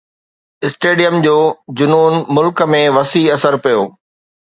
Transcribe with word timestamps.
stadium 0.67 1.15
جو 1.25 1.33
جنون 1.81 2.15
ملڪ 2.37 2.63
۾ 2.77 2.81
وسيع 2.97 3.27
اثر 3.37 3.59
پيو 3.67 3.83